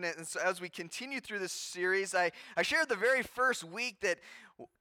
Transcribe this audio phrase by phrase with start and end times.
[0.00, 4.00] And so as we continue through this series, I, I shared the very first week
[4.02, 4.18] that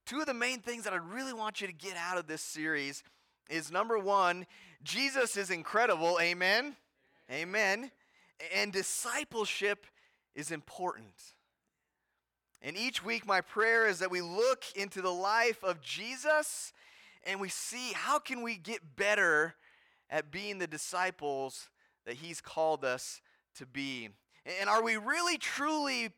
[0.06, 2.44] two of the main things that I really want you to get out of this
[2.44, 3.04] series
[3.50, 4.46] is number one,
[4.84, 6.20] Jesus is incredible.
[6.22, 6.76] Amen.
[7.32, 7.80] Amen.
[7.80, 7.92] Amen.
[8.54, 9.88] And discipleship
[10.36, 11.34] is important.
[12.62, 16.74] And each week, my prayer is that we look into the life of Jesus
[17.26, 19.56] and we see how can we get better
[20.12, 21.70] at being the disciples
[22.06, 23.20] that he's called us
[23.56, 24.10] to be.
[24.48, 26.12] And are we really truly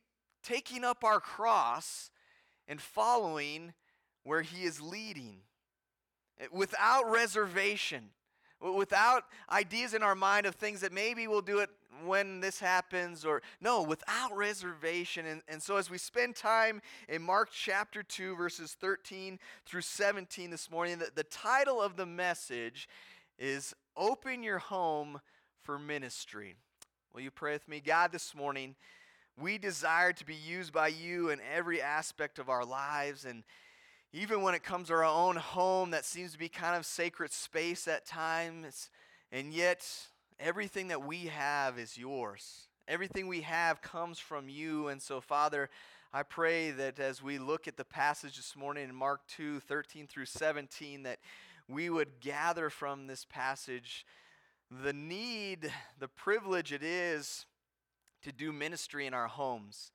[0.43, 2.11] taking up our cross
[2.67, 3.73] and following
[4.23, 5.37] where He is leading?
[6.39, 8.11] Eh, without reservation,
[8.61, 11.69] without ideas in our mind of things that maybe we'll do it
[12.05, 15.25] when this happens, or no, without reservation.
[15.25, 20.51] And, and so, as we spend time in Mark chapter 2, verses 13 through 17
[20.51, 22.87] this morning, the, the title of the message
[23.39, 25.19] is Open Your Home
[25.63, 26.55] for Ministry.
[27.13, 27.81] Will you pray with me?
[27.83, 28.75] God, this morning,
[29.35, 33.25] we desire to be used by you in every aspect of our lives.
[33.25, 33.43] And
[34.13, 37.31] even when it comes to our own home, that seems to be kind of sacred
[37.33, 38.91] space at times.
[39.31, 39.87] And yet,
[40.39, 42.67] everything that we have is yours.
[42.87, 44.87] Everything we have comes from you.
[44.89, 45.71] And so, Father,
[46.13, 50.05] I pray that as we look at the passage this morning in Mark 2 13
[50.05, 51.19] through 17, that
[51.67, 54.05] we would gather from this passage
[54.71, 57.45] the need, the privilege it is
[58.21, 59.91] to do ministry in our homes.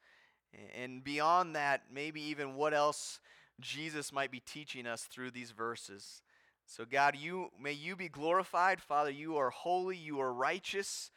[0.77, 3.21] And beyond that, maybe even what else
[3.61, 6.23] Jesus might be teaching us through these verses.
[6.67, 8.81] So, God, you may you be glorified.
[8.81, 11.11] Father, you are holy, you are righteous.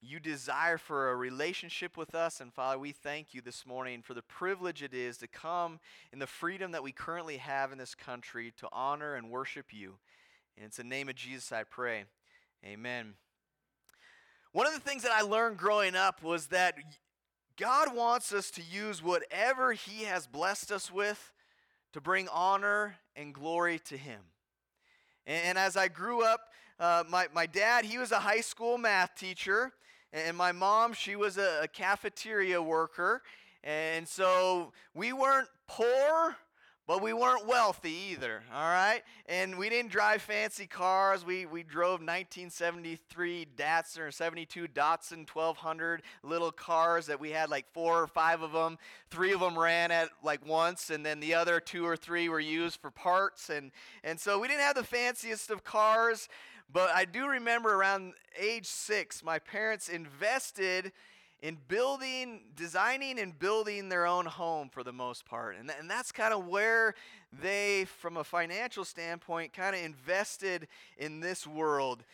[0.00, 2.40] You desire for a relationship with us.
[2.40, 5.80] And Father, we thank you this morning for the privilege it is to come
[6.12, 9.94] in the freedom that we currently have in this country to honor and worship you.
[10.56, 12.04] And it's the name of Jesus I pray.
[12.66, 13.14] Amen.
[14.50, 16.74] One of the things that I learned growing up was that
[17.56, 21.32] God wants us to use whatever He has blessed us with
[21.92, 24.18] to bring honor and glory to Him.
[25.28, 26.40] And, as I grew up,
[26.80, 29.72] uh, my, my dad, he was a high school math teacher,
[30.12, 33.22] and my mom, she was a, a cafeteria worker.
[33.62, 36.36] And so we weren't poor,
[36.86, 39.02] but we weren't wealthy either, all right?
[39.28, 41.24] And we didn't drive fancy cars.
[41.26, 47.66] We, we drove 1973 Datsun or 72 Datsun 1200 little cars that we had like
[47.72, 48.78] four or five of them.
[49.10, 52.40] Three of them ran at like once, and then the other two or three were
[52.40, 53.50] used for parts.
[53.50, 53.72] And,
[54.04, 56.28] and so we didn't have the fanciest of cars,
[56.72, 60.92] but I do remember around age six, my parents invested
[61.40, 65.56] in building, designing and building their own home for the most part.
[65.56, 66.94] And, th- and that's kind of where
[67.42, 72.04] they, from a financial standpoint, kind of invested in this world.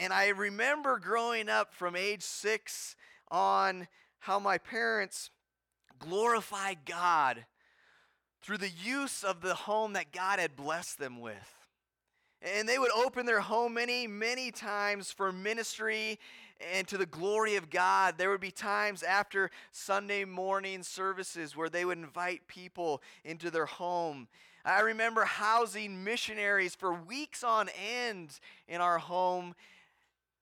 [0.00, 2.94] And I remember growing up from age six
[3.30, 3.88] on
[4.20, 5.30] how my parents
[5.98, 7.46] glorified God
[8.42, 11.54] through the use of the home that God had blessed them with.
[12.40, 16.18] And they would open their home many, many times for ministry
[16.74, 18.14] and to the glory of God.
[18.18, 23.66] There would be times after Sunday morning services where they would invite people into their
[23.66, 24.28] home.
[24.64, 27.68] I remember housing missionaries for weeks on
[28.04, 29.54] end in our home.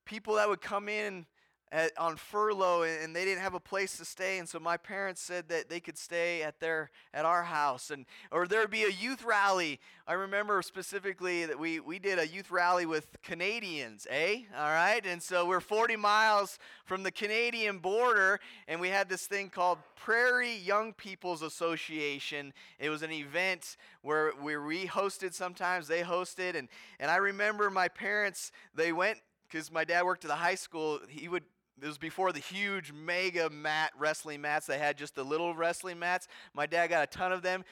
[0.04, 1.26] People that would come in
[1.76, 5.20] at, on furlough and they didn't have a place to stay and so my parents
[5.20, 8.90] said that they could stay at their at our house and or there'd be a
[8.90, 9.78] youth rally.
[10.08, 14.38] I remember specifically that we we did a youth rally with canadians eh?
[14.56, 15.04] All right?
[15.04, 19.78] And so we're 40 miles from the canadian border and we had this thing called
[19.96, 22.54] prairie young people's association.
[22.78, 27.68] It was an event where, where we hosted sometimes they hosted and and i remember
[27.68, 31.42] my parents they went because my dad worked at the high school he would
[31.80, 34.66] it was before the huge mega mat wrestling mats.
[34.66, 36.26] They had just the little wrestling mats.
[36.54, 37.64] My dad got a ton of them.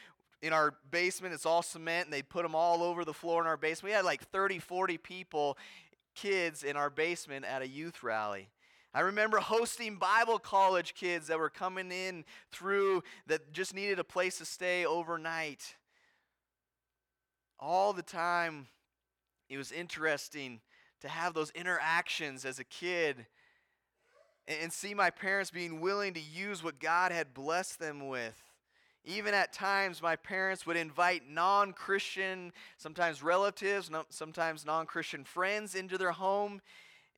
[0.42, 3.46] In our basement, it's all cement, and they put them all over the floor in
[3.46, 3.92] our basement.
[3.92, 5.56] We had like 30, 40 people,
[6.14, 8.48] kids in our basement at a youth rally.
[8.92, 14.04] I remember hosting Bible college kids that were coming in through that just needed a
[14.04, 15.74] place to stay overnight.
[17.58, 18.66] All the time,
[19.48, 20.60] it was interesting
[21.00, 23.26] to have those interactions as a kid
[24.46, 28.36] and see my parents being willing to use what God had blessed them with.
[29.06, 35.74] Even at times, my parents would invite non Christian, sometimes relatives, sometimes non Christian friends
[35.74, 36.62] into their home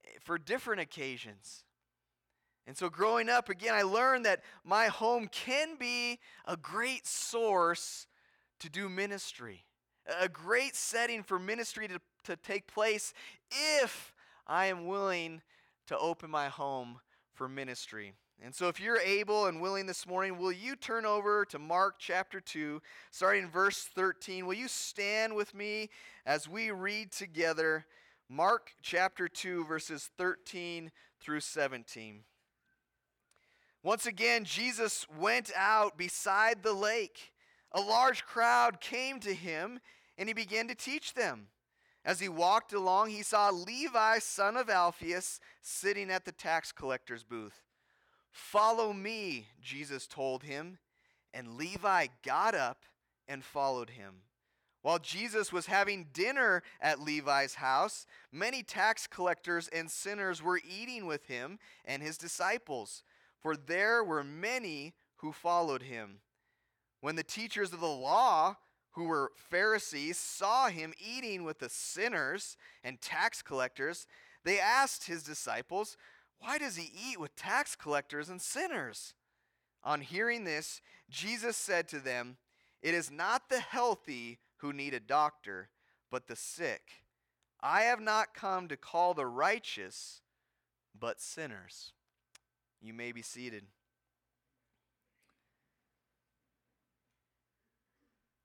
[0.04, 1.62] eh, for different occasions.
[2.66, 8.08] And so, growing up, again, I learned that my home can be a great source
[8.58, 9.64] to do ministry,
[10.20, 13.14] a great setting for ministry to, to take place
[13.78, 14.12] if
[14.48, 15.42] I am willing
[15.86, 16.98] to open my home
[17.36, 18.14] for ministry.
[18.42, 21.96] And so, if you're able and willing this morning, will you turn over to Mark
[21.98, 24.46] chapter 2, starting in verse 13?
[24.46, 25.88] Will you stand with me
[26.26, 27.86] as we read together
[28.28, 30.90] Mark chapter 2, verses 13
[31.20, 32.24] through 17?
[33.82, 37.32] Once again, Jesus went out beside the lake.
[37.72, 39.80] A large crowd came to him,
[40.18, 41.48] and he began to teach them.
[42.06, 47.24] As he walked along, he saw Levi, son of Alphaeus, sitting at the tax collector's
[47.24, 47.64] booth.
[48.30, 50.78] Follow me, Jesus told him.
[51.34, 52.84] And Levi got up
[53.26, 54.22] and followed him.
[54.82, 61.06] While Jesus was having dinner at Levi's house, many tax collectors and sinners were eating
[61.06, 63.02] with him and his disciples,
[63.40, 66.20] for there were many who followed him.
[67.00, 68.58] When the teachers of the law,
[68.96, 74.06] who were Pharisees, saw him eating with the sinners and tax collectors,
[74.44, 75.96] they asked his disciples,
[76.38, 79.14] why does he eat with tax collectors and sinners?
[79.84, 82.36] On hearing this, Jesus said to them,
[82.82, 85.68] It is not the healthy who need a doctor,
[86.10, 87.04] but the sick.
[87.60, 90.20] I have not come to call the righteous,
[90.98, 91.92] but sinners.
[92.80, 93.64] You may be seated.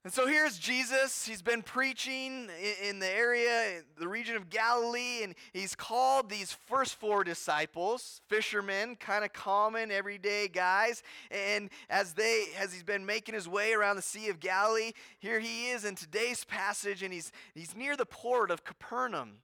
[0.04, 1.24] And so here's Jesus.
[1.24, 2.50] He's been preaching
[2.82, 8.96] in the area, the region of Galilee, and he's called these first four disciples, fishermen,
[8.96, 11.04] kind of common, everyday guys.
[11.30, 14.90] And as they, as he's been making his way around the Sea of Galilee,
[15.20, 19.34] here he is in today's passage, and he's he's near the port of Capernaum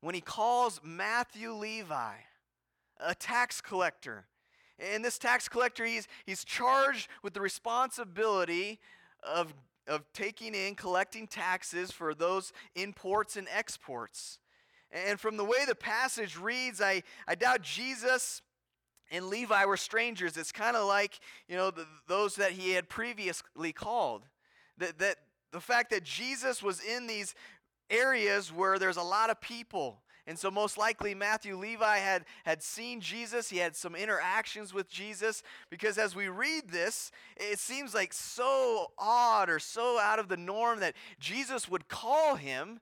[0.00, 2.14] when he calls Matthew Levi,
[2.98, 4.24] a tax collector.
[4.78, 8.80] And this tax collector, he's he's charged with the responsibility
[9.22, 9.52] of
[9.88, 14.38] of taking in, collecting taxes for those imports and exports.
[14.90, 18.42] And from the way the passage reads, I, I doubt Jesus
[19.10, 20.36] and Levi were strangers.
[20.36, 21.18] It's kind of like,
[21.48, 24.22] you know, the, those that he had previously called.
[24.78, 25.16] That, that
[25.52, 27.34] the fact that Jesus was in these
[27.90, 32.62] areas where there's a lot of people and so, most likely, Matthew Levi had, had
[32.62, 33.48] seen Jesus.
[33.48, 35.42] He had some interactions with Jesus.
[35.70, 40.36] Because as we read this, it seems like so odd or so out of the
[40.36, 42.80] norm that Jesus would call him,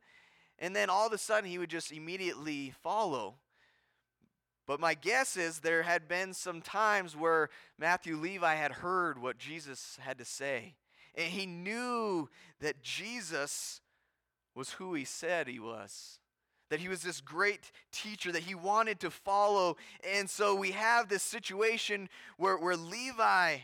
[0.59, 3.37] and then all of a sudden he would just immediately follow.
[4.67, 7.49] But my guess is there had been some times where
[7.79, 10.75] Matthew Levi had heard what Jesus had to say.
[11.15, 12.29] And he knew
[12.61, 13.81] that Jesus
[14.53, 16.19] was who he said he was
[16.71, 19.77] that he was this great teacher that he wanted to follow.
[20.17, 23.59] And so we have this situation where, where Levi,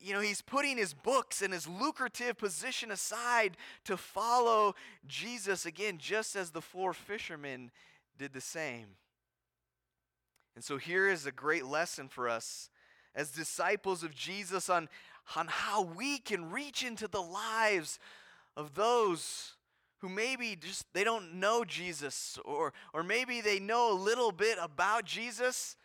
[0.00, 4.74] you know, he's putting his books and his lucrative position aside to follow
[5.06, 7.70] Jesus again, just as the four fishermen
[8.18, 8.86] did the same.
[10.54, 12.70] And so here is a great lesson for us
[13.14, 14.88] as disciples of Jesus on,
[15.36, 17.98] on how we can reach into the lives
[18.56, 19.54] of those
[20.00, 24.58] who maybe just they don't know Jesus or or maybe they know a little bit
[24.60, 25.76] about Jesus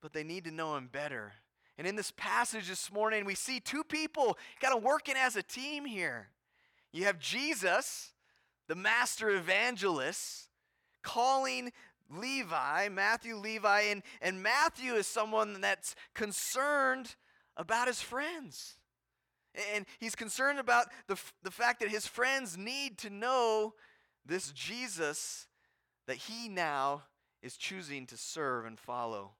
[0.00, 1.32] but they need to know him better.
[1.76, 5.42] And in this passage this morning we see two people kind of working as a
[5.42, 6.28] team here.
[6.92, 8.12] You have Jesus,
[8.68, 10.48] the master evangelist,
[11.02, 11.72] calling
[12.10, 17.16] Levi, Matthew Levi and and Matthew is someone that's concerned
[17.56, 18.77] about his friends.
[19.74, 23.74] And he's concerned about the, the fact that his friends need to know
[24.24, 25.46] this Jesus
[26.06, 27.02] that he now
[27.42, 29.32] is choosing to serve and follow.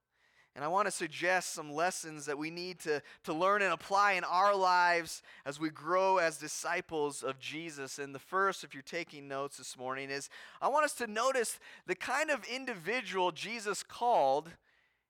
[0.55, 4.15] And I want to suggest some lessons that we need to, to learn and apply
[4.15, 7.99] in our lives as we grow as disciples of Jesus.
[7.99, 10.29] And the first, if you're taking notes this morning, is
[10.61, 14.51] I want us to notice the kind of individual Jesus called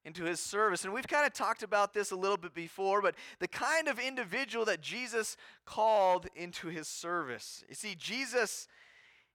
[0.05, 0.85] into his service.
[0.85, 3.99] And we've kind of talked about this a little bit before, but the kind of
[3.99, 5.37] individual that Jesus
[5.67, 7.65] called into his service.
[7.69, 8.69] You see, Jesus,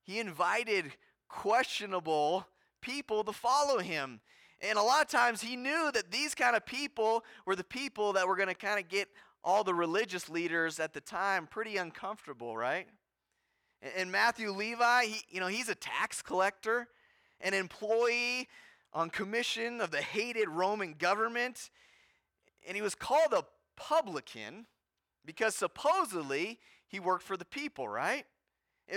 [0.01, 0.93] he invited
[1.27, 2.48] questionable
[2.82, 4.22] people to follow him.
[4.62, 8.13] And a lot of times he knew that these kind of people were the people
[8.13, 9.10] that were going to kind of get
[9.43, 12.88] all the religious leaders at the time pretty uncomfortable, right?
[13.98, 16.88] And Matthew Levi, he, you know, he's a tax collector,
[17.41, 18.48] an employee
[18.93, 21.69] on commission of the hated Roman government.
[22.67, 23.43] And he was called a
[23.75, 24.67] publican
[25.25, 28.25] because supposedly he worked for the people, right?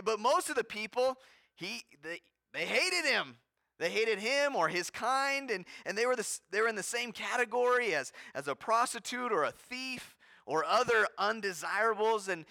[0.05, 1.17] But most of the people,
[1.55, 2.21] he, they,
[2.53, 3.37] they hated him.
[3.79, 6.83] They hated him or his kind, and, and they, were the, they were in the
[6.83, 12.47] same category as, as a prostitute or a thief or other undesirables, and,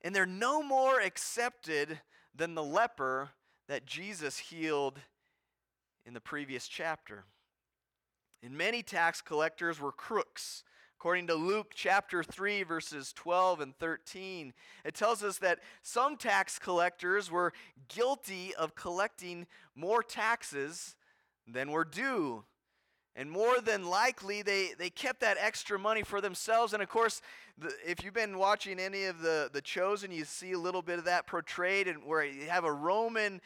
[0.00, 2.00] and they're no more accepted
[2.34, 3.30] than the leper
[3.68, 5.00] that Jesus healed
[6.10, 7.22] in the previous chapter.
[8.42, 10.64] And many tax collectors were crooks.
[10.98, 14.52] According to Luke chapter 3, verses 12 and 13,
[14.84, 17.52] it tells us that some tax collectors were
[17.86, 20.96] guilty of collecting more taxes
[21.46, 22.42] than were due.
[23.14, 26.72] And more than likely, they, they kept that extra money for themselves.
[26.72, 27.22] And of course,
[27.56, 30.98] the, if you've been watching any of the, the Chosen, you see a little bit
[30.98, 33.40] of that portrayed, and where you have a Roman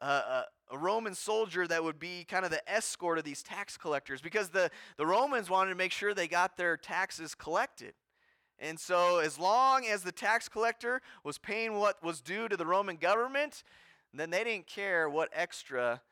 [0.00, 4.50] a Roman soldier that would be kind of the escort of these tax collectors because
[4.50, 7.94] the, the Romans wanted to make sure they got their taxes collected.
[8.58, 12.66] And so, as long as the tax collector was paying what was due to the
[12.66, 13.64] Roman government,
[14.12, 16.02] then they didn't care what extra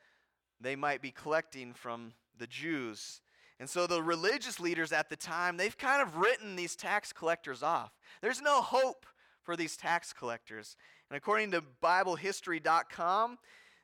[0.59, 3.21] they might be collecting from the Jews.
[3.59, 7.61] And so, the religious leaders at the time, they've kind of written these tax collectors
[7.61, 7.91] off.
[8.21, 9.05] There's no hope
[9.43, 10.75] for these tax collectors.
[11.09, 13.37] And according to BibleHistory.com,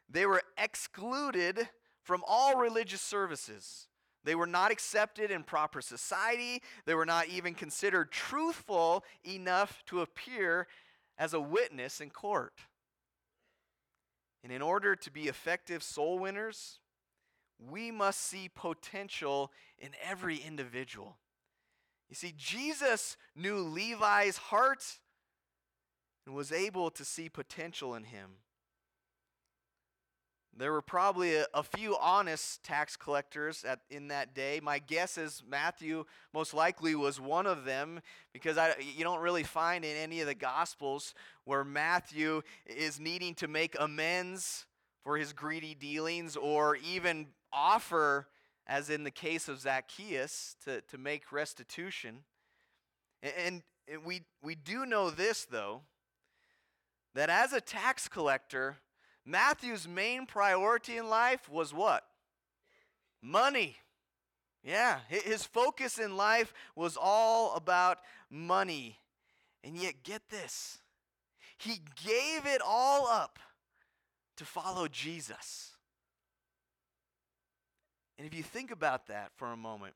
[0.10, 1.70] they were excluded
[2.04, 3.88] from all religious services.
[4.24, 6.62] They were not accepted in proper society.
[6.86, 10.68] They were not even considered truthful enough to appear
[11.18, 12.54] as a witness in court.
[14.44, 16.80] And in order to be effective soul winners,
[17.60, 21.18] we must see potential in every individual.
[22.10, 25.00] You see, Jesus knew Levi's heart
[26.26, 28.32] and was able to see potential in him.
[30.58, 34.62] There were probably a, a, few honest tax collectors at, in that day.
[34.64, 38.00] My guess is Matthew most likely was one of them
[38.32, 43.36] because I, you don't really find in any of the Gospels where Matthew is needing
[43.36, 44.66] to make amends
[45.04, 48.28] for his greedy dealings or even offer,
[48.66, 52.20] as in the case of Zacchaeus, to, to make restitution.
[53.22, 55.82] And, and we, we do know this, though,
[57.14, 58.78] that as a tax collector,
[59.25, 62.03] Matthew's main priority in life was what?
[63.22, 63.77] Money.
[64.63, 69.00] Yeah, his focus in life was all about money.
[69.63, 70.79] And yet, get this
[71.58, 73.39] he gave it all up
[74.38, 75.72] to follow Jesus.
[78.17, 79.94] And if you think about that for a moment,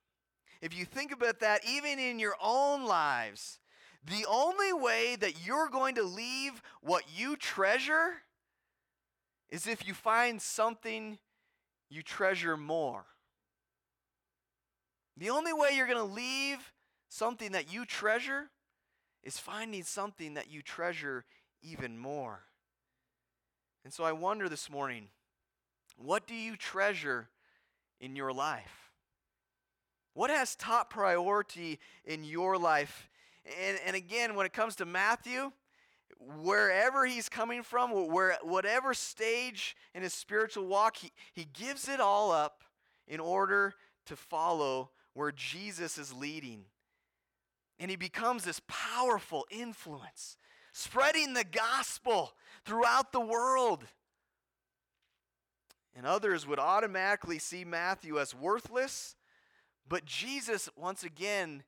[0.62, 3.60] if you think about that even in your own lives,
[4.06, 8.24] the only way that you're going to leave what you treasure
[9.50, 11.18] is if you find something
[11.90, 13.06] you treasure more.
[15.18, 16.74] The only way you're going to leave
[17.10, 18.50] something that you treasure
[19.24, 21.26] is finding something that you treasure
[21.62, 22.44] even more.
[23.84, 25.08] And so I wonder this morning
[25.98, 27.28] what do you treasure
[28.00, 28.92] in your life?
[30.14, 33.10] What has top priority in your life?
[33.62, 35.52] And, and again, when it comes to Matthew,
[36.18, 42.00] wherever he's coming from, where, whatever stage in his spiritual walk, he, he gives it
[42.00, 42.64] all up
[43.08, 43.74] in order
[44.06, 46.66] to follow where Jesus is leading.
[47.80, 50.36] And he becomes this powerful influence,
[50.74, 52.34] spreading the gospel
[52.66, 53.86] throughout the world.
[55.96, 59.16] And others would automatically see Matthew as worthless,
[59.88, 61.64] but Jesus, once again,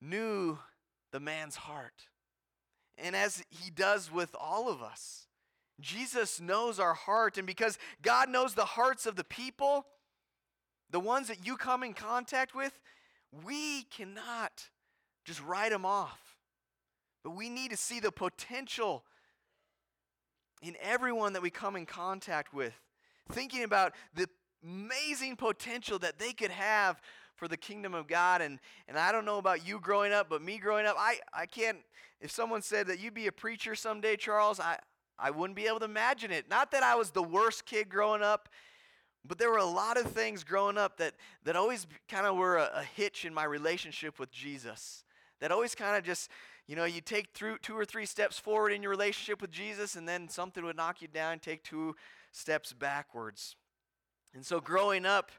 [0.00, 0.58] knew
[1.12, 2.06] the man's heart.
[2.98, 5.26] And as he does with all of us,
[5.80, 7.36] Jesus knows our heart.
[7.36, 9.86] And because God knows the hearts of the people,
[10.90, 12.78] the ones that you come in contact with,
[13.44, 14.70] we cannot
[15.24, 16.36] just write them off.
[17.22, 19.04] But we need to see the potential
[20.62, 22.72] in everyone that we come in contact with.
[23.30, 24.28] Thinking about the
[24.64, 27.00] amazing potential that they could have
[27.34, 28.40] for the kingdom of God.
[28.40, 31.46] And, and I don't know about you growing up, but me growing up, I, I
[31.46, 31.78] can't,
[32.20, 34.78] if someone said that you'd be a preacher someday, Charles, I,
[35.18, 36.48] I wouldn't be able to imagine it.
[36.48, 38.48] Not that I was the worst kid growing up,
[39.24, 42.56] but there were a lot of things growing up that, that always kind of were
[42.56, 45.04] a, a hitch in my relationship with Jesus.
[45.40, 46.30] That always kind of just,
[46.66, 49.96] you know, you take through two or three steps forward in your relationship with Jesus,
[49.96, 51.96] and then something would knock you down, take two
[52.32, 53.56] steps backwards.
[54.34, 55.30] And so growing up,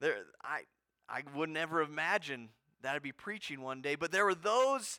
[0.00, 0.62] there, I,
[1.08, 2.50] I would never imagine
[2.82, 3.94] that I'd be preaching one day.
[3.94, 4.98] But there were those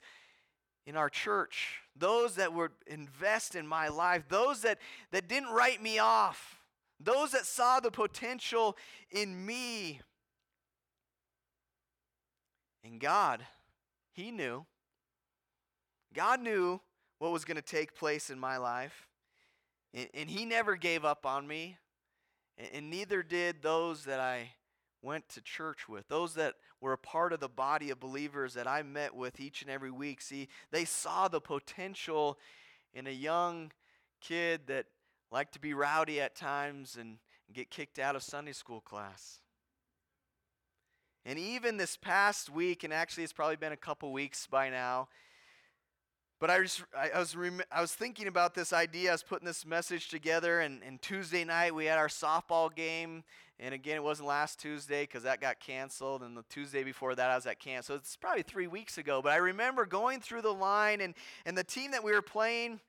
[0.89, 4.79] in our church, those that would invest in my life, those that,
[5.11, 6.63] that didn't write me off,
[6.99, 8.75] those that saw the potential
[9.11, 10.01] in me.
[12.83, 13.45] And God,
[14.13, 14.65] He knew.
[16.11, 16.81] God knew
[17.19, 19.07] what was going to take place in my life.
[19.93, 21.77] And, and He never gave up on me.
[22.57, 24.49] And, and neither did those that I
[25.01, 28.67] went to church with, those that were a part of the body of believers that
[28.67, 30.21] I met with each and every week.
[30.21, 32.37] See, they saw the potential
[32.93, 33.71] in a young
[34.21, 34.87] kid that
[35.31, 37.17] liked to be rowdy at times and
[37.53, 39.39] get kicked out of Sunday school class.
[41.25, 45.09] And even this past week, and actually it's probably been a couple weeks by now,
[46.39, 49.09] but I, just, I, was rem- I was thinking about this idea.
[49.09, 53.23] I was putting this message together, and, and Tuesday night we had our softball game.
[53.59, 57.29] And again, it wasn't last Tuesday because that got canceled, and the Tuesday before that
[57.29, 57.83] I was at camp.
[57.83, 59.21] So it's probably three weeks ago.
[59.21, 61.13] But I remember going through the line, and,
[61.45, 62.79] and the team that we were playing,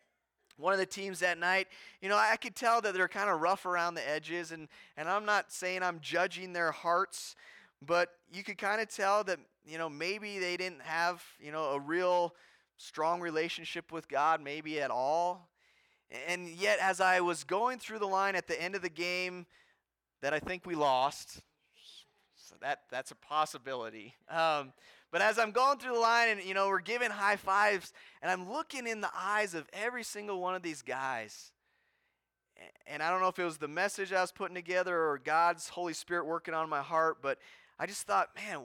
[0.56, 1.66] one of the teams that night,
[2.00, 5.08] you know, I could tell that they're kind of rough around the edges, and, and
[5.08, 7.34] I'm not saying I'm judging their hearts,
[7.84, 11.70] but you could kind of tell that, you know, maybe they didn't have, you know,
[11.70, 12.34] a real
[12.80, 15.50] strong relationship with God, maybe at all.
[16.26, 19.46] And yet, as I was going through the line at the end of the game,
[20.22, 21.40] that I think we lost,
[22.36, 24.14] so that that's a possibility.
[24.28, 24.72] Um,
[25.12, 28.30] but as I'm going through the line, and you know, we're giving high fives, and
[28.30, 31.52] I'm looking in the eyes of every single one of these guys.
[32.86, 35.68] And I don't know if it was the message I was putting together or God's
[35.68, 37.38] Holy Spirit working on my heart, but
[37.78, 38.64] I just thought, man,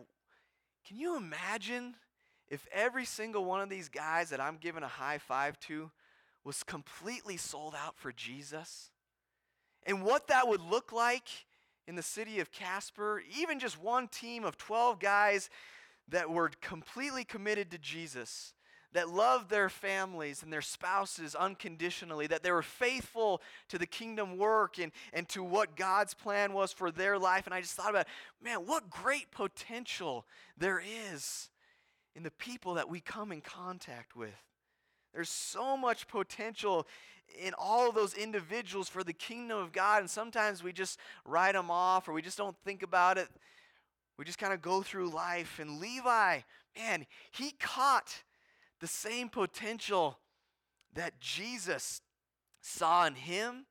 [0.86, 1.96] can you imagine
[2.50, 5.92] if every single one of these guys that I'm giving a high five to
[6.44, 8.92] was completely sold out for Jesus?
[9.86, 11.28] And what that would look like
[11.88, 15.50] in the city of Casper, even just one team of 12 guys
[16.08, 18.54] that were completely committed to Jesus,
[18.94, 24.38] that loved their families and their spouses unconditionally, that they were faithful to the kingdom
[24.38, 27.46] work and, and to what God's plan was for their life.
[27.46, 28.08] And I just thought about,
[28.42, 30.26] man, what great potential
[30.58, 31.50] there is
[32.16, 34.34] in the people that we come in contact with.
[35.14, 36.88] There's so much potential
[37.42, 41.54] in all of those individuals for the kingdom of God, and sometimes we just write
[41.54, 43.28] them off or we just don't think about it.
[44.18, 45.60] We just kind of go through life.
[45.60, 46.40] And Levi,
[46.78, 48.24] man, he caught
[48.80, 50.20] the same potential
[50.94, 52.02] that Jesus
[52.62, 53.66] saw in him.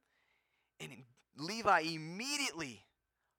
[0.81, 0.91] And
[1.37, 2.85] Levi immediately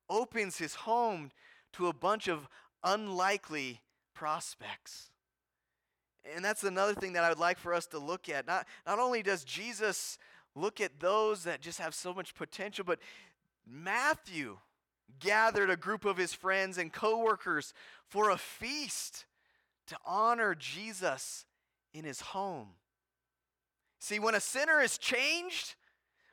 [0.10, 1.32] opens his home
[1.74, 2.48] to a bunch of
[2.84, 3.82] unlikely
[4.16, 5.12] prospects.
[6.34, 8.48] And that's another thing that I would like for us to look at.
[8.48, 10.18] Not, not only does Jesus
[10.56, 13.00] look at those that just have so much potential, but
[13.68, 14.58] Matthew
[15.20, 17.74] gathered a group of his friends and coworkers
[18.08, 19.26] for a feast
[19.88, 21.46] to honor Jesus
[21.94, 22.70] in his home.
[24.00, 25.76] See, when a sinner is changed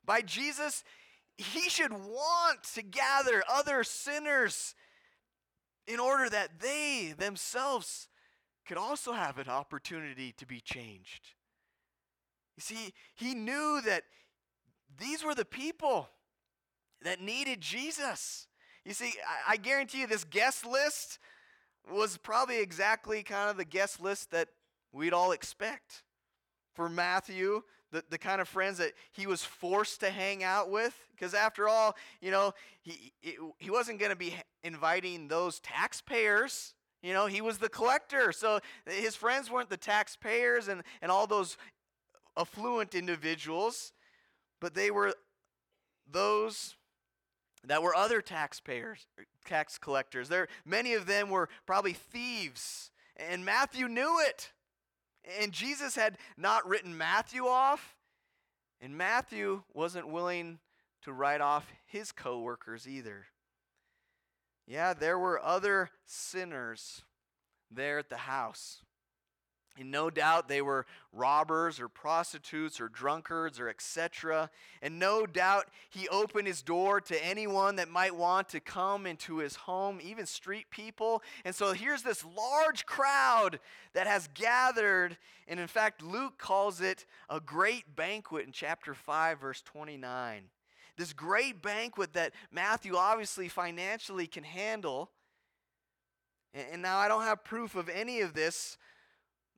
[0.05, 0.85] by Jesus,
[1.37, 4.75] he should want to gather other sinners
[5.87, 8.09] in order that they themselves
[8.67, 11.31] could also have an opportunity to be changed.
[12.57, 14.05] You see, he knew that
[14.99, 16.09] these were the people
[17.03, 18.47] that needed Jesus.
[18.85, 21.19] You see, I, I guarantee you this guest list
[21.91, 24.49] was probably exactly kind of the guest list that
[24.93, 26.05] we'd all expect.
[26.75, 30.99] For Matthew, the, the kind of friends that he was forced to hang out with.
[31.15, 33.13] Because after all, you know, he,
[33.59, 36.75] he wasn't going to be inviting those taxpayers.
[37.03, 38.33] You know, he was the collector.
[38.33, 41.57] So his friends weren't the taxpayers and, and all those
[42.37, 43.93] affluent individuals,
[44.61, 45.15] but they were
[46.11, 46.77] those
[47.65, 49.07] that were other taxpayers,
[49.45, 50.29] tax collectors.
[50.29, 52.91] There, many of them were probably thieves.
[53.17, 54.51] And Matthew knew it.
[55.41, 57.95] And Jesus had not written Matthew off,
[58.81, 60.59] and Matthew wasn't willing
[61.03, 63.27] to write off his coworkers either.
[64.67, 67.03] Yeah, there were other sinners
[67.71, 68.83] there at the house.
[69.79, 74.51] And no doubt they were robbers or prostitutes or drunkards or etc.
[74.83, 79.39] And no doubt he opened his door to anyone that might want to come into
[79.39, 81.23] his home, even street people.
[81.45, 83.61] And so here's this large crowd
[83.95, 85.17] that has gathered.
[85.49, 90.45] And in fact, Luke calls it a great banquet in chapter 5, verse 29.
[90.99, 95.11] This great banquet that Matthew obviously financially can handle.
[96.53, 98.77] And now I don't have proof of any of this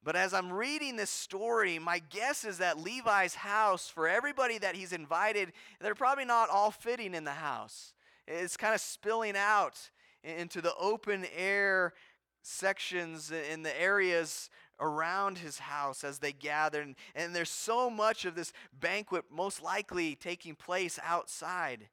[0.05, 4.77] but as I'm reading this story, my guess is that Levi's house, for everybody that
[4.77, 7.95] he's invited, they're probably not all fitting in the house.
[8.29, 9.91] It's kind of spilling out
[10.23, 11.95] into the open air
[12.43, 16.87] sections in the areas around his house as they gather.
[17.15, 21.89] And, there's so much of this banquet most likely taking place outside.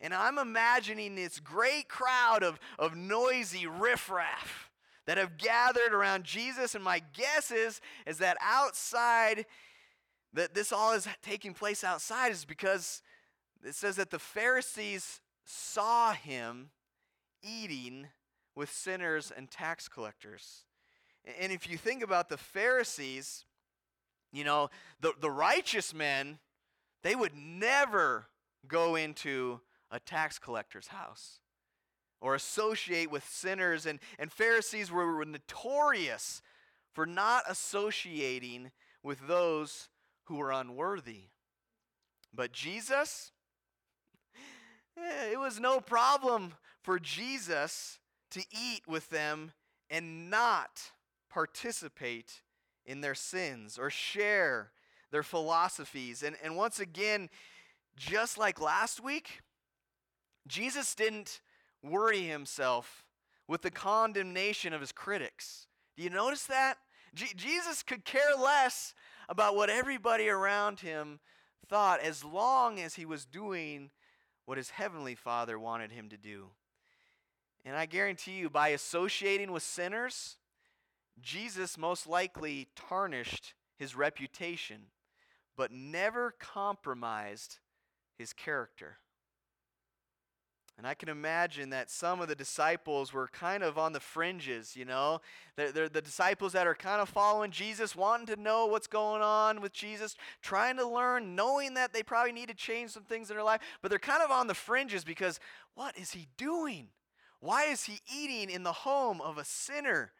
[0.00, 4.71] And I'm imagining this great crowd of, of noisy riffraff
[5.12, 6.74] that have gathered around Jesus.
[6.74, 9.44] And my guess is, is that outside,
[10.32, 13.02] that this all is taking place outside is because
[13.62, 16.70] it says that the Pharisees saw him
[17.42, 18.06] eating
[18.54, 20.64] with sinners and tax collectors.
[21.38, 23.44] And if you think about the Pharisees,
[24.32, 24.70] you know,
[25.02, 26.38] the, the righteous men,
[27.02, 28.28] they would never
[28.66, 31.41] go into a tax collector's house.
[32.22, 33.84] Or associate with sinners.
[33.84, 36.40] And, and Pharisees were, notorious
[36.92, 38.70] for not associating
[39.02, 39.88] with those
[40.24, 41.24] who were unworthy.
[42.32, 43.32] But Jesus,
[44.96, 47.98] eh, it was no problem for Jesus
[48.30, 49.52] to eat with them
[49.90, 50.92] and not
[51.28, 52.42] participate
[52.86, 54.70] in their sins or share
[55.10, 56.22] their philosophies.
[56.22, 57.28] And, and once again,
[57.96, 59.40] just like last week,
[60.46, 61.40] Jesus didn't
[61.82, 63.04] worry himself
[63.48, 65.66] with the condemnation of his critics.
[65.96, 66.78] Do you notice that?
[67.14, 68.94] Jesus could care less
[69.28, 71.20] about what everybody around him
[71.68, 73.90] thought as long as he was doing
[74.46, 76.50] what his heavenly Father wanted him to do.
[77.64, 80.36] And I guarantee you, by associating with sinners,
[81.20, 84.86] Jesus most likely tarnished his reputation,
[85.56, 87.58] but never compromised
[88.18, 88.96] his character.
[90.78, 94.74] And I can imagine that some of the disciples were kind of on the fringes,
[94.74, 95.20] you know.
[95.54, 99.22] They're, they're, the disciples that are kind of following Jesus, wanting to know what's going
[99.22, 103.30] on with Jesus, trying to learn, knowing that they probably need to change some things
[103.30, 105.38] in their life, but they're kind of on the fringes because
[105.74, 106.88] what is he doing?
[107.40, 110.12] Why is he eating in the home of a sinner,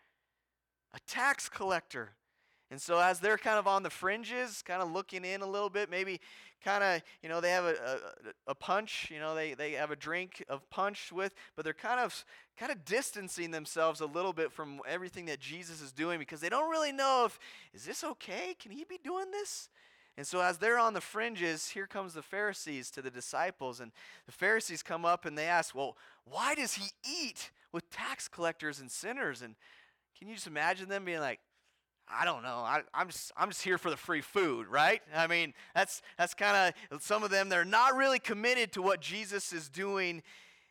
[0.92, 2.16] a tax collector?
[2.72, 5.68] And so, as they're kind of on the fringes, kind of looking in a little
[5.68, 6.22] bit, maybe
[6.64, 9.90] kind of, you know, they have a, a, a, punch, you know, they, they have
[9.90, 12.24] a drink of punch with, but they're kind of
[12.58, 16.48] kind of distancing themselves a little bit from everything that Jesus is doing because they
[16.48, 17.38] don't really know if,
[17.74, 18.56] is this okay?
[18.58, 19.68] Can he be doing this?
[20.16, 23.80] And so, as they're on the fringes, here comes the Pharisees to the disciples.
[23.80, 23.92] And
[24.24, 28.80] the Pharisees come up and they ask, Well, why does he eat with tax collectors
[28.80, 29.42] and sinners?
[29.42, 29.56] And
[30.18, 31.40] can you just imagine them being like,
[32.12, 32.58] I don't know.
[32.64, 35.00] I, am just I'm just here for the free food, right?
[35.14, 37.48] I mean, that's that's kind of some of them.
[37.48, 40.22] They're not really committed to what Jesus is doing,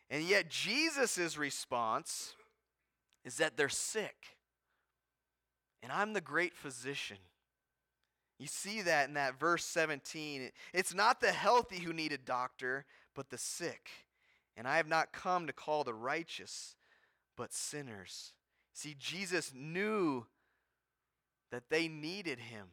[0.09, 2.35] and yet Jesus' response
[3.25, 4.37] is that they're sick,
[5.81, 7.17] and I'm the great physician.
[8.41, 10.49] You see that in that verse 17.
[10.73, 13.89] It's not the healthy who need a doctor, but the sick.
[14.57, 16.75] And I have not come to call the righteous,
[17.37, 18.33] but sinners.
[18.73, 20.25] See, Jesus knew
[21.51, 22.67] that they needed him.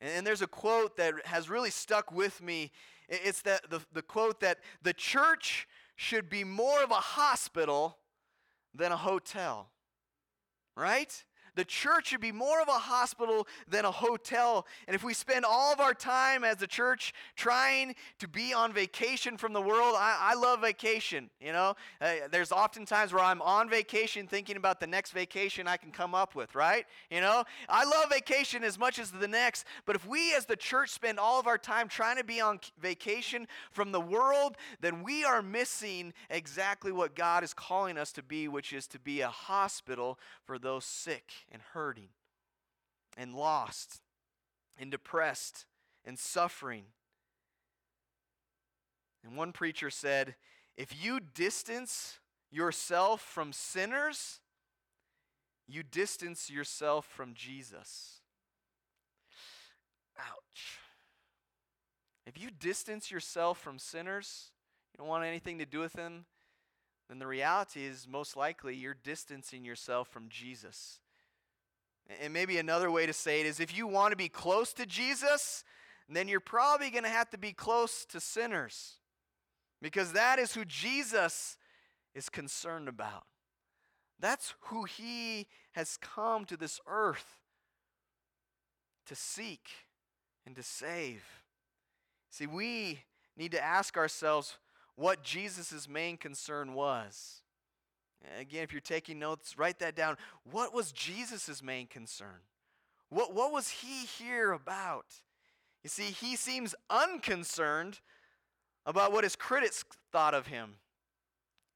[0.00, 2.72] And, there's a quote that has really stuck with me.
[3.08, 7.98] It's that the, the quote that the church should be more of a hospital
[8.74, 9.68] than a hotel.
[10.76, 11.24] Right?
[11.56, 14.66] The church should be more of a hospital than a hotel.
[14.86, 18.72] And if we spend all of our time as a church trying to be on
[18.72, 21.30] vacation from the world, I, I love vacation.
[21.40, 25.66] You know, uh, there's often times where I'm on vacation thinking about the next vacation
[25.66, 26.86] I can come up with, right?
[27.10, 29.64] You know, I love vacation as much as the next.
[29.86, 32.60] But if we as the church spend all of our time trying to be on
[32.80, 38.22] vacation from the world, then we are missing exactly what God is calling us to
[38.22, 42.08] be, which is to be a hospital for those sick and hurting
[43.16, 44.00] and lost
[44.78, 45.66] and depressed
[46.04, 46.84] and suffering.
[49.24, 50.36] And one preacher said,
[50.76, 52.18] if you distance
[52.50, 54.40] yourself from sinners,
[55.68, 58.20] you distance yourself from Jesus.
[60.18, 60.78] Ouch.
[62.26, 64.50] If you distance yourself from sinners,
[64.92, 66.24] you don't want anything to do with them,
[67.08, 71.00] then the reality is most likely you're distancing yourself from Jesus.
[72.22, 74.86] And maybe another way to say it is if you want to be close to
[74.86, 75.64] Jesus,
[76.08, 78.94] then you're probably going to have to be close to sinners.
[79.80, 81.56] Because that is who Jesus
[82.14, 83.24] is concerned about.
[84.18, 87.38] That's who he has come to this earth
[89.06, 89.68] to seek
[90.44, 91.24] and to save.
[92.30, 93.00] See, we
[93.36, 94.58] need to ask ourselves
[94.96, 97.42] what Jesus' main concern was.
[98.38, 100.16] Again, if you're taking notes, write that down.
[100.50, 102.40] What was Jesus' main concern?
[103.08, 105.06] What, what was he here about?
[105.82, 108.00] You see, he seems unconcerned
[108.86, 110.74] about what his critics thought of him.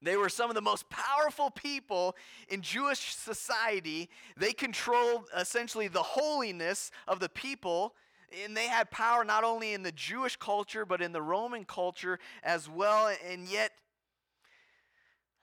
[0.01, 2.15] They were some of the most powerful people
[2.49, 4.09] in Jewish society.
[4.37, 7.95] They controlled essentially the holiness of the people,
[8.43, 12.19] and they had power not only in the Jewish culture, but in the Roman culture
[12.43, 13.11] as well.
[13.27, 13.71] And yet,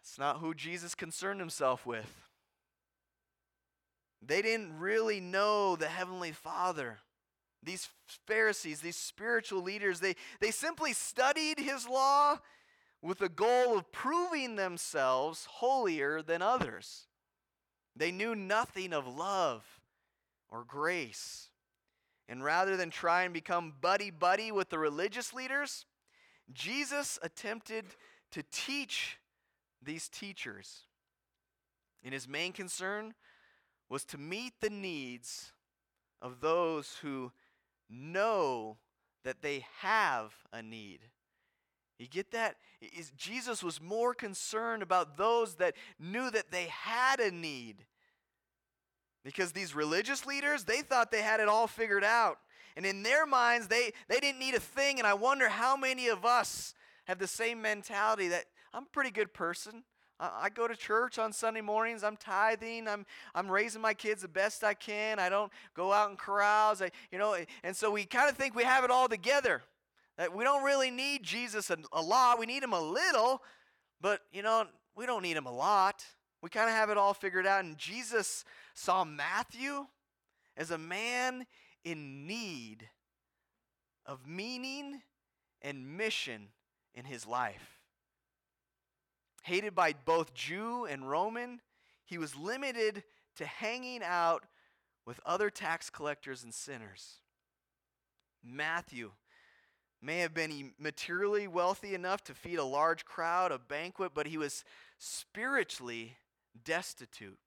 [0.03, 2.21] it's not who Jesus concerned himself with.
[4.21, 6.99] They didn't really know the Heavenly Father.
[7.63, 7.89] These
[8.27, 12.39] Pharisees, these spiritual leaders, they, they simply studied his law
[13.01, 17.07] with the goal of proving themselves holier than others.
[17.95, 19.65] They knew nothing of love
[20.51, 21.49] or grace.
[22.29, 25.87] And rather than try and become buddy buddy with the religious leaders,
[26.53, 27.85] Jesus attempted
[28.33, 29.19] to teach
[29.85, 30.83] these teachers.
[32.05, 33.15] And his main concern
[33.89, 35.53] was to meet the needs
[36.21, 37.33] of those who
[37.89, 38.79] know
[39.25, 41.01] that they have a need.
[41.99, 42.57] You get that?
[42.81, 47.85] Is Jesus was more concerned about those that knew that they had a need.
[49.25, 52.39] Because these religious leaders, they thought they had it all figured out.
[52.77, 54.99] And in their minds, they, they didn't need a thing.
[54.99, 59.11] And I wonder how many of us have the same mentality that I'm a pretty
[59.11, 59.85] good person.
[60.21, 62.05] I, go to church on Sunday mornings.
[62.05, 62.87] I'm tithing.
[62.87, 63.05] I'm,
[63.35, 65.19] I'm raising my kids the best I can.
[65.19, 66.81] I don't go out and carouse.
[66.81, 69.63] I, you know, and so we kind of think we have it all together.
[70.19, 72.39] That we don't really need Jesus a, a lot.
[72.39, 73.43] We need him a little,
[74.01, 76.05] but you know, we don't need him a lot.
[76.41, 77.65] We kind of have it all figured out.
[77.65, 79.87] And Jesus saw Matthew
[80.57, 81.47] as a man
[81.85, 82.89] in need
[84.07, 85.03] of meaning
[85.63, 86.49] and mission
[86.95, 87.82] in his life.
[89.43, 91.61] Hated by both Jew and Roman,
[92.05, 93.03] he was limited
[93.37, 94.45] to hanging out
[95.05, 97.19] with other tax collectors and sinners.
[98.45, 99.11] Matthew
[100.01, 104.37] may have been materially wealthy enough to feed a large crowd, a banquet, but he
[104.37, 104.65] was
[104.99, 106.17] spiritually
[106.65, 107.39] destitute.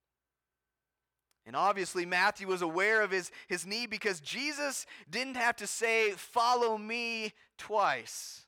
[1.46, 6.12] And obviously, Matthew was aware of his, his need because Jesus didn't have to say,
[6.12, 8.46] Follow me twice.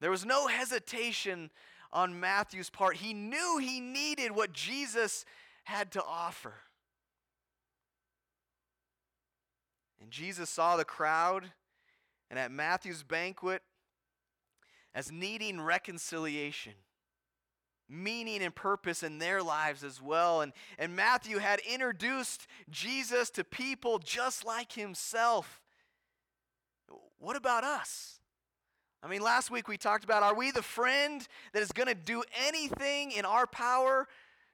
[0.00, 1.50] There was no hesitation
[1.96, 2.96] on Matthew's part.
[2.96, 5.24] He knew he needed what Jesus
[5.64, 6.52] had to offer.
[9.98, 11.52] And Jesus saw the crowd
[12.28, 13.62] and at Matthew's banquet
[14.94, 16.74] as needing reconciliation,
[17.88, 20.42] meaning and purpose in their lives as well.
[20.42, 25.62] And, and Matthew had introduced Jesus to people just like himself.
[27.18, 28.20] What about us?
[29.06, 31.94] I mean, last week we talked about are we the friend that is going to
[31.94, 34.08] do anything in our power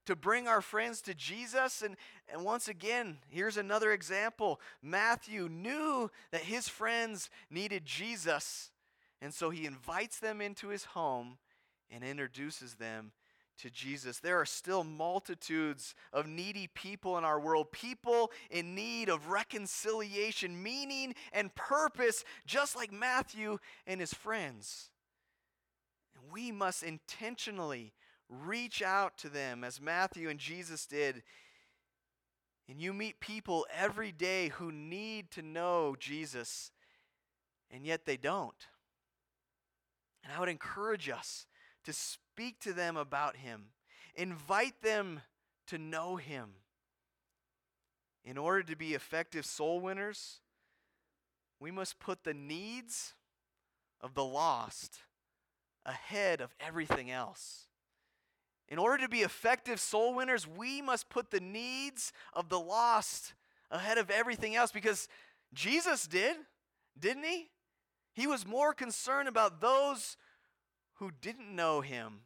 [0.05, 1.81] to bring our friends to Jesus.
[1.81, 1.97] And,
[2.31, 4.61] and once again, here's another example.
[4.83, 8.71] Matthew knew that his friends needed Jesus,
[9.23, 11.39] and so he invites them into his home
[11.91, 13.13] and introduces them
[13.59, 14.19] to Jesus.
[14.19, 20.63] There are still multitudes of needy people in our world, people in need of reconciliation,
[20.63, 24.91] meaning, and purpose, just like Matthew and his friends.
[26.15, 27.93] And we must intentionally
[28.33, 31.23] Reach out to them as Matthew and Jesus did.
[32.67, 36.71] And you meet people every day who need to know Jesus,
[37.71, 38.69] and yet they don't.
[40.25, 41.47] And I would encourage us
[41.85, 41.93] to
[42.33, 43.65] speak to them about Him,
[44.15, 45.21] invite them
[45.67, 46.49] to know Him.
[48.25, 50.41] In order to be effective soul winners,
[51.61, 53.13] we must put the needs
[54.01, 55.01] of the lost
[55.85, 57.67] ahead of everything else.
[58.69, 63.35] In order to be effective soul winners, we must put the needs of the lost
[63.71, 65.07] ahead of everything else because
[65.53, 66.37] Jesus did,
[66.99, 67.51] didn't he?
[68.15, 70.17] He was more concerned about those
[70.95, 72.21] who didn't know him,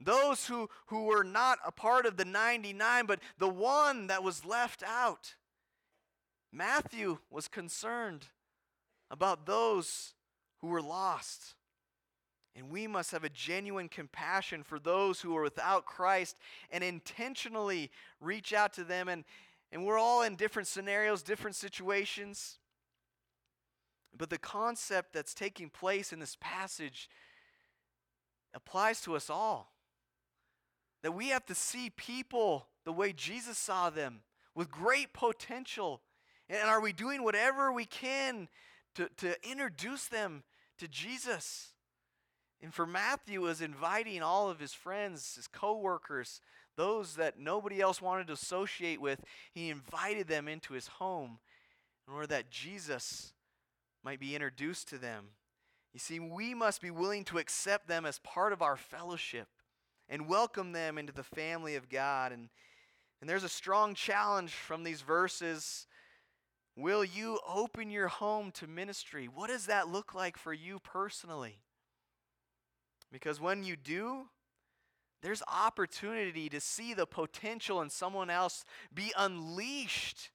[0.00, 4.44] those who, who were not a part of the 99, but the one that was
[4.44, 5.34] left out.
[6.52, 8.26] Matthew was concerned
[9.10, 10.14] about those
[10.60, 11.54] who were lost.
[12.54, 16.36] And we must have a genuine compassion for those who are without Christ
[16.70, 19.08] and intentionally reach out to them.
[19.08, 19.24] And,
[19.70, 22.58] and we're all in different scenarios, different situations.
[24.16, 27.08] But the concept that's taking place in this passage
[28.54, 29.72] applies to us all.
[31.02, 34.20] That we have to see people the way Jesus saw them
[34.54, 36.02] with great potential.
[36.48, 38.48] And are we doing whatever we can
[38.94, 40.42] to, to introduce them
[40.78, 41.72] to Jesus?
[42.62, 46.40] And for Matthew was inviting all of his friends, his coworkers,
[46.76, 49.20] those that nobody else wanted to associate with,
[49.52, 51.38] he invited them into his home
[52.06, 53.32] in order that Jesus
[54.04, 55.28] might be introduced to them.
[55.92, 59.48] You see, we must be willing to accept them as part of our fellowship
[60.08, 62.32] and welcome them into the family of God.
[62.32, 62.48] And,
[63.20, 65.86] and there's a strong challenge from these verses.
[66.76, 69.26] Will you open your home to ministry?
[69.26, 71.58] What does that look like for you personally?
[73.12, 74.28] Because when you do,
[75.20, 80.30] there's opportunity to see the potential in someone else be unleashed.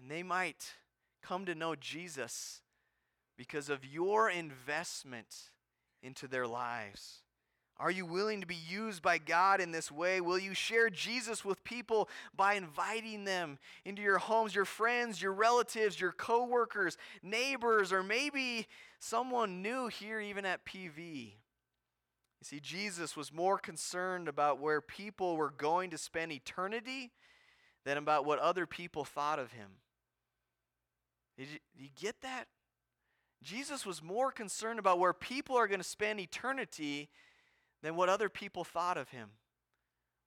[0.00, 0.74] And they might
[1.20, 2.62] come to know Jesus
[3.36, 5.50] because of your investment
[6.02, 7.22] into their lives.
[7.78, 10.22] Are you willing to be used by God in this way?
[10.22, 15.34] Will you share Jesus with people by inviting them into your homes, your friends, your
[15.34, 18.66] relatives, your coworkers, neighbors, or maybe
[18.98, 21.34] someone new here even at PV?
[22.40, 27.12] You see, Jesus was more concerned about where people were going to spend eternity
[27.84, 29.68] than about what other people thought of him.
[31.36, 32.46] Did you, did you get that?
[33.42, 37.08] Jesus was more concerned about where people are going to spend eternity
[37.82, 39.30] than what other people thought of him.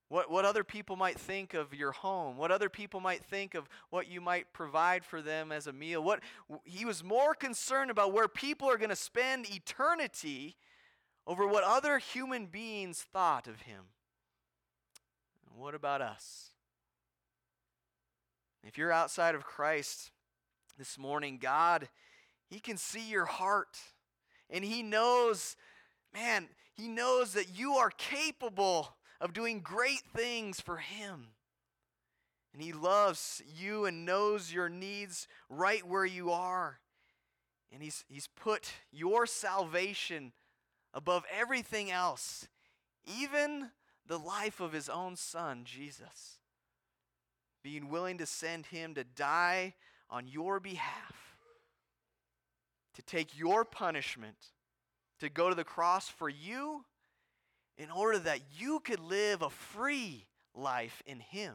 [0.10, 3.70] What, what other people might think of your home, what other people might think of
[3.92, 6.04] what you might provide for them as a meal.
[6.04, 6.22] What,
[6.64, 10.56] he was more concerned about where people are going to spend eternity
[11.28, 13.84] over what other human beings thought of him.
[15.56, 16.54] What about us?
[18.64, 20.12] If you're outside of Christ
[20.78, 21.88] this morning, God,
[22.50, 23.78] He can see your heart.
[24.50, 25.56] And He knows,
[26.14, 31.28] man, He knows that you are capable of doing great things for Him.
[32.54, 36.80] And He loves you and knows your needs right where you are.
[37.72, 40.34] And He's, he's put your salvation
[40.94, 42.48] above everything else,
[43.06, 43.70] even
[44.08, 46.40] the life of His own Son, Jesus.
[47.62, 49.76] Being willing to send Him to die
[50.10, 51.19] on your behalf,
[52.96, 54.38] to take your punishment,
[55.20, 56.86] to go to the cross for you
[57.78, 61.54] in order that you could live a free life in Him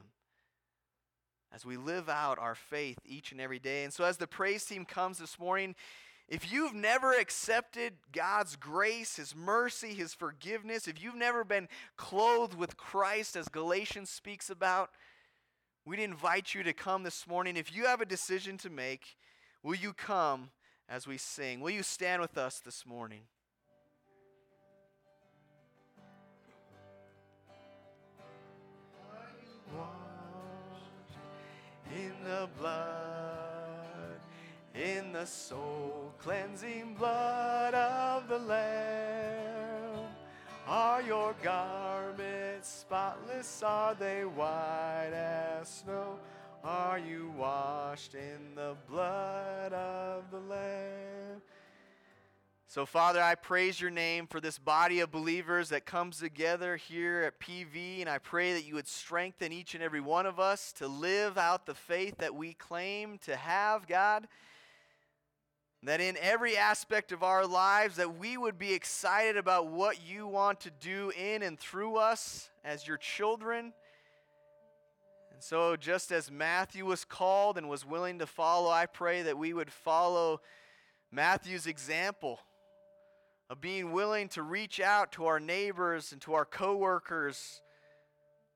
[1.53, 3.85] as we live out our faith each and every day.
[3.85, 5.75] And so, as the praise team comes this morning,
[6.27, 12.55] if you've never accepted God's grace, His mercy, His forgiveness, if you've never been clothed
[12.55, 14.91] with Christ, as Galatians speaks about,
[15.85, 17.57] we'd invite you to come this morning.
[17.57, 19.17] If you have a decision to make,
[19.63, 20.51] will you come
[20.89, 21.61] as we sing?
[21.61, 23.23] Will you stand with us this morning?
[31.95, 34.19] in the blood,
[34.75, 40.09] in the soul cleansing blood of the Lamb.
[40.67, 43.63] Are your garments spotless?
[43.63, 46.19] Are they white as snow?
[46.65, 51.43] Are you washed in the blood of the Lamb?
[52.69, 57.25] So, Father, I praise your name for this body of believers that comes together here
[57.25, 60.73] at PV, and I pray that you would strengthen each and every one of us
[60.79, 64.27] to live out the faith that we claim to have, God.
[65.83, 70.27] That in every aspect of our lives that we would be excited about what you
[70.27, 73.75] want to do in and through us as your children.
[75.35, 79.37] And so just as Matthew was called and was willing to follow, I pray that
[79.37, 80.41] we would follow
[81.11, 82.39] Matthew's example
[83.51, 87.63] of being willing to reach out to our neighbors and to our coworkers,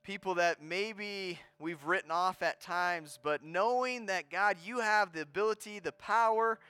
[0.05, 5.23] people that maybe we've written off at times, but knowing that God, you have the
[5.23, 6.61] ability, the power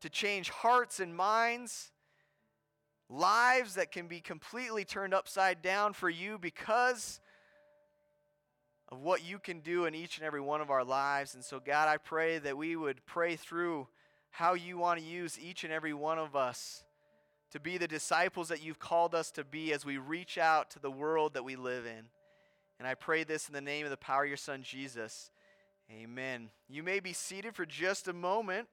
[0.00, 1.92] to change hearts and minds,
[3.08, 7.20] lives that can be completely turned upside down for you because
[8.92, 11.34] of what you can do in each and every one of our lives.
[11.34, 13.88] And so, God, I pray that we would pray through
[14.30, 16.84] how you want to use each and every one of us
[17.52, 20.78] to be the disciples that you've called us to be as we reach out to
[20.78, 22.04] the world that we live in.
[22.78, 25.30] And I pray this in the name of the power of your Son, Jesus.
[25.90, 26.50] Amen.
[26.68, 28.68] You may be seated for just a moment.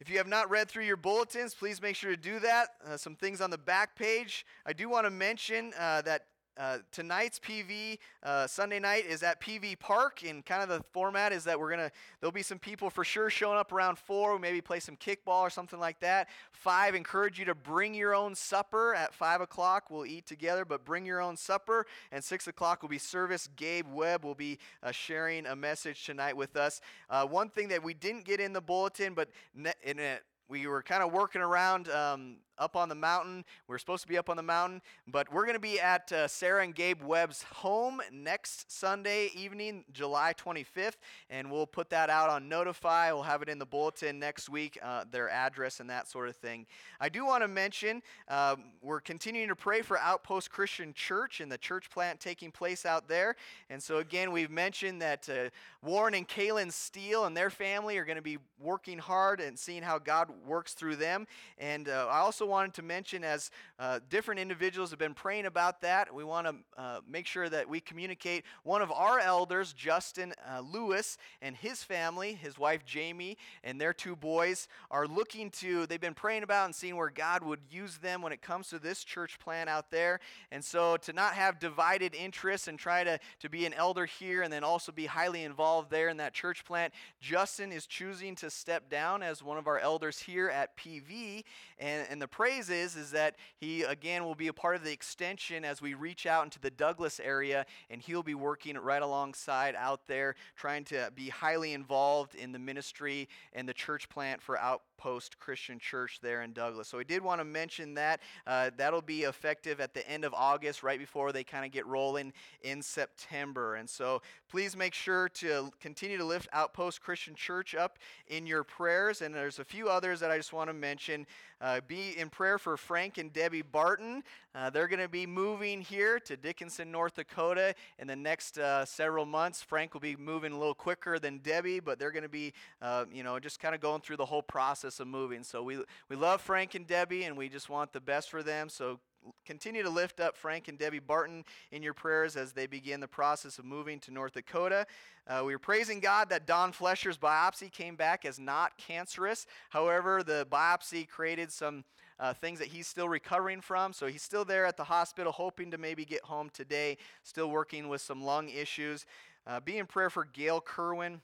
[0.00, 2.68] If you have not read through your bulletins, please make sure to do that.
[2.86, 4.46] Uh, some things on the back page.
[4.64, 6.26] I do want to mention uh, that
[6.58, 11.32] uh, tonight's PV uh, Sunday night is at PV Park, and kind of the format
[11.32, 14.38] is that we're gonna there'll be some people for sure showing up around four.
[14.38, 16.28] maybe play some kickball or something like that.
[16.52, 19.90] Five, encourage you to bring your own supper at five o'clock.
[19.90, 21.86] We'll eat together, but bring your own supper.
[22.10, 23.48] And six o'clock will be service.
[23.56, 26.80] Gabe Webb will be uh, sharing a message tonight with us.
[27.08, 30.66] Uh, one thing that we didn't get in the bulletin, but ne- in a, we
[30.66, 33.44] were kind of working around um, up on the mountain.
[33.66, 36.28] We're supposed to be up on the mountain, but we're going to be at uh,
[36.28, 40.96] Sarah and Gabe Webb's home next Sunday evening, July 25th,
[41.30, 43.12] and we'll put that out on Notify.
[43.12, 46.36] We'll have it in the bulletin next week, uh, their address and that sort of
[46.36, 46.66] thing.
[47.00, 51.50] I do want to mention um, we're continuing to pray for Outpost Christian Church and
[51.50, 53.36] the church plant taking place out there.
[53.70, 55.50] And so, again, we've mentioned that uh,
[55.86, 59.82] Warren and Kaylin Steele and their family are going to be working hard and seeing
[59.82, 61.26] how God works through them.
[61.58, 65.80] And uh, I also wanted to mention, as uh, different individuals have been praying about
[65.82, 68.44] that, we want to uh, make sure that we communicate.
[68.62, 73.92] One of our elders, Justin uh, Lewis, and his family, his wife Jamie, and their
[73.92, 77.98] two boys, are looking to, they've been praying about and seeing where God would use
[77.98, 80.20] them when it comes to this church plan out there.
[80.50, 84.42] And so to not have divided interests and try to, to be an elder here
[84.42, 88.50] and then also be highly involved there in that church plant, Justin is choosing to
[88.50, 91.44] step down as one of our elders here at PV.
[91.78, 94.90] And, and the praise is, is that he, again, will be a part of the
[94.90, 99.76] extension as we reach out into the Douglas area, and he'll be working right alongside
[99.76, 104.58] out there, trying to be highly involved in the ministry and the church plant for
[104.58, 106.88] Outpost Christian Church there in Douglas.
[106.88, 108.20] So I did want to mention that.
[108.46, 111.86] Uh, that'll be effective at the end of August, right before they kind of get
[111.86, 113.76] rolling in September.
[113.76, 118.64] And so please make sure to continue to lift Outpost Christian Church up in your
[118.64, 119.20] prayers.
[119.20, 121.26] And there's a few others that I just want to mention.
[121.60, 124.22] Uh, be in prayer for Frank and Debbie Barton.
[124.54, 128.84] Uh, they're going to be moving here to Dickinson, North Dakota in the next uh,
[128.86, 129.60] several months.
[129.60, 133.04] Frank will be moving a little quicker than Debbie, but they're going to be, uh,
[133.12, 135.42] you know, just kind of going through the whole process of moving.
[135.42, 138.68] So we, we love Frank and Debbie, and we just want the best for them.
[138.68, 139.00] So
[139.44, 143.08] continue to lift up Frank and Debbie Barton in your prayers as they begin the
[143.08, 144.86] process of moving to North Dakota.
[145.26, 149.46] Uh, we are praising God that Don Flesher's biopsy came back as not cancerous.
[149.70, 151.84] However, the biopsy created some
[152.18, 153.92] uh, things that he's still recovering from.
[153.92, 157.88] So he's still there at the hospital, hoping to maybe get home today, still working
[157.88, 159.06] with some lung issues.
[159.46, 161.20] Uh, be in prayer for Gail Kerwin.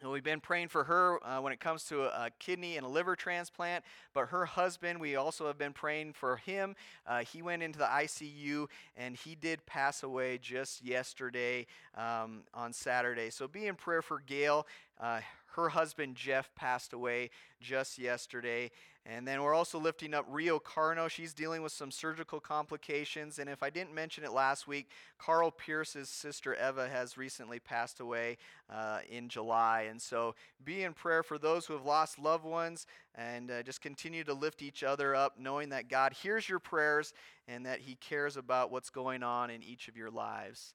[0.00, 2.86] And we've been praying for her uh, when it comes to a, a, kidney and
[2.86, 3.84] a liver transplant.
[4.14, 6.76] But her husband, we also have been praying for him.
[7.04, 11.66] Uh, he went into the ICU and he did pass away just yesterday
[11.96, 13.30] um, on Saturday.
[13.30, 14.68] So be in prayer for Gail.
[15.00, 15.20] Uh,
[15.58, 17.30] her husband, Jeff, passed away
[17.60, 18.70] just yesterday.
[19.04, 21.08] And then we're also lifting up Rio Carno.
[21.08, 23.38] She's dealing with some surgical complications.
[23.38, 28.00] And if I didn't mention it last week, Carl Pierce's sister Eva has recently passed
[28.00, 28.36] away
[28.70, 29.86] uh, in July.
[29.88, 33.80] And so be in prayer for those who have lost loved ones and uh, just
[33.80, 37.14] continue to lift each other up, knowing that God hears your prayers
[37.46, 40.74] and that He cares about what's going on in each of your lives.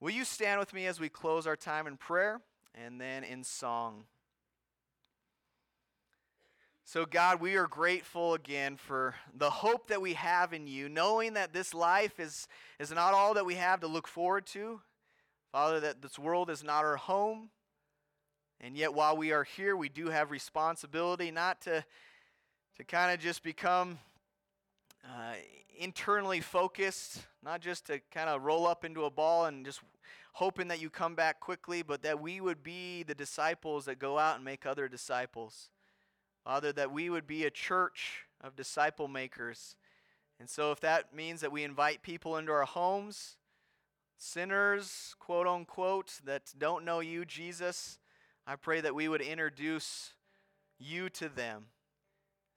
[0.00, 2.40] Will you stand with me as we close our time in prayer
[2.74, 4.04] and then in song?
[6.84, 11.34] So, God, we are grateful again for the hope that we have in you, knowing
[11.34, 12.48] that this life is,
[12.80, 14.80] is not all that we have to look forward to.
[15.52, 17.50] Father, that this world is not our home.
[18.60, 21.84] And yet, while we are here, we do have responsibility not to,
[22.76, 23.98] to kind of just become
[25.04, 25.34] uh,
[25.78, 29.80] internally focused, not just to kind of roll up into a ball and just
[30.32, 34.18] hoping that you come back quickly, but that we would be the disciples that go
[34.18, 35.70] out and make other disciples.
[36.44, 39.76] Father, that we would be a church of disciple makers.
[40.38, 43.36] And so, if that means that we invite people into our homes,
[44.16, 47.98] sinners, quote unquote, that don't know you, Jesus,
[48.46, 50.14] I pray that we would introduce
[50.78, 51.66] you to them.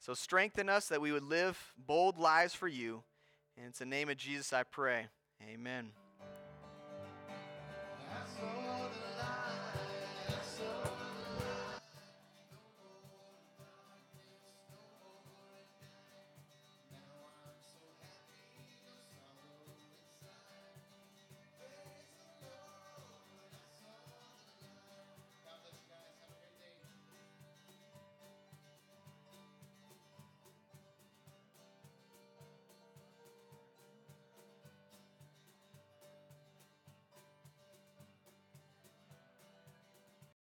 [0.03, 3.03] So strengthen us that we would live bold lives for you.
[3.55, 5.05] And it's the name of Jesus I pray.
[5.49, 5.91] Amen.